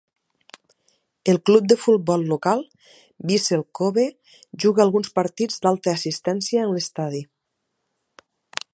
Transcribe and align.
El 1.33 1.37
club 1.49 1.67
de 1.71 1.77
futbol 1.81 2.25
local 2.31 2.63
Vissel 3.33 3.63
Kobe 3.81 4.07
juga 4.65 4.85
alguns 4.89 5.13
partits 5.21 5.63
d'alta 5.67 5.97
assistència 5.99 6.65
en 6.69 6.77
l'estadi. 6.79 7.25